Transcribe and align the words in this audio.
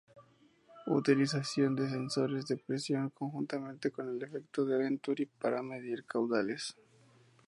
Utilización 0.87 1.75
de 1.75 1.87
sensores 1.87 2.47
de 2.47 2.57
presión 2.57 3.11
conjuntamente 3.11 3.91
con 3.91 4.09
el 4.09 4.23
efecto 4.23 4.65
Venturi 4.65 5.27
para 5.27 5.61
medir 5.61 6.05
caudales. 6.05 6.73